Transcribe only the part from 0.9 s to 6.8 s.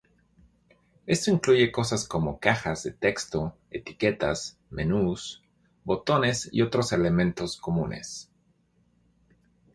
Esto incluye cosas como cajas de texto, etiquetas, menús, botones y